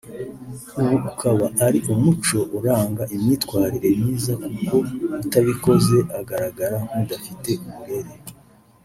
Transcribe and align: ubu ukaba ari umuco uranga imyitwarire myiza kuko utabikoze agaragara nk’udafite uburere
ubu 0.79 0.95
ukaba 1.09 1.45
ari 1.65 1.79
umuco 1.93 2.37
uranga 2.57 3.03
imyitwarire 3.15 3.89
myiza 3.99 4.33
kuko 4.45 4.75
utabikoze 5.23 5.97
agaragara 6.19 6.77
nk’udafite 6.87 7.51
uburere 7.67 8.13